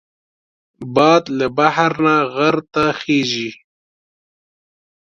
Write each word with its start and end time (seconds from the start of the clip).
باد 0.95 1.23
له 1.37 1.47
بحر 1.57 1.91
نه 2.05 2.15
غر 2.35 2.55
ته 2.73 2.83
خېژي 2.99 3.49